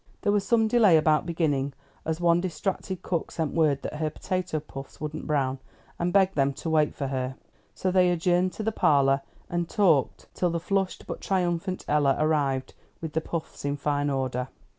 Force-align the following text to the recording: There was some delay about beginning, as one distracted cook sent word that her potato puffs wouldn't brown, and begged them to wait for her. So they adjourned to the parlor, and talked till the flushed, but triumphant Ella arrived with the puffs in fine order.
There 0.23 0.31
was 0.31 0.43
some 0.43 0.67
delay 0.67 0.97
about 0.97 1.27
beginning, 1.27 1.73
as 2.05 2.19
one 2.19 2.41
distracted 2.41 3.03
cook 3.03 3.29
sent 3.29 3.53
word 3.53 3.83
that 3.83 3.97
her 3.97 4.09
potato 4.09 4.59
puffs 4.59 4.99
wouldn't 4.99 5.27
brown, 5.27 5.59
and 5.99 6.11
begged 6.11 6.33
them 6.33 6.53
to 6.53 6.71
wait 6.71 6.95
for 6.95 7.05
her. 7.09 7.35
So 7.75 7.91
they 7.91 8.09
adjourned 8.09 8.51
to 8.53 8.63
the 8.63 8.71
parlor, 8.71 9.21
and 9.47 9.69
talked 9.69 10.25
till 10.33 10.49
the 10.49 10.59
flushed, 10.59 11.05
but 11.05 11.21
triumphant 11.21 11.85
Ella 11.87 12.15
arrived 12.17 12.73
with 12.99 13.13
the 13.13 13.21
puffs 13.21 13.63
in 13.63 13.77
fine 13.77 14.09
order. 14.09 14.47